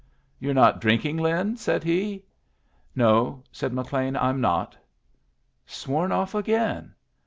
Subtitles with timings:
[0.39, 2.25] "You're not drinking, Lin," said he.
[2.95, 4.75] "No," said McLean, "I'm not."
[5.67, 6.95] "Sworn off again?